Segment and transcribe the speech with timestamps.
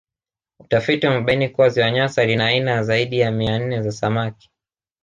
[0.59, 4.51] Utafiti umebaini kuwa Ziwa Nyasa lina aina ya zaidi ya mia nne za samaki